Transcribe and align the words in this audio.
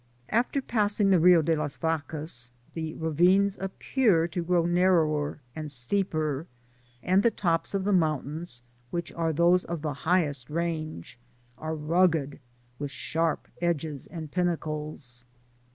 After 0.29 0.63
passing 0.63 1.11
the 1.11 1.19
Rio 1.19 1.43
de 1.43 1.55
las 1.55 1.75
Vacas, 1.77 2.49
the 2.73 2.95
ravines 2.95 3.59
appear 3.59 4.27
to 4.29 4.43
grow 4.43 4.65
narrower 4.65 5.41
and 5.55 5.71
steeper, 5.71 6.47
and 7.03 7.21
Uie 7.23 7.35
tops 7.35 7.75
of 7.75 7.83
the 7.83 7.93
mountains, 7.93 8.63
which 8.89 9.13
are 9.13 9.31
those 9.31 9.63
of 9.63 9.83
the 9.83 9.93
highest 9.93 10.49
range, 10.49 11.19
are 11.55 11.75
rugged, 11.75 12.39
with 12.79 12.89
sharp 12.89 13.47
edges 13.61 14.07
and 14.07 14.31
pinnacles. 14.31 15.23